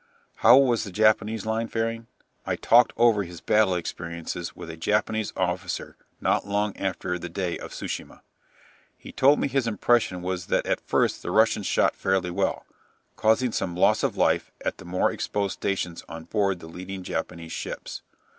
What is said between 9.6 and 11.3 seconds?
impression was that at first the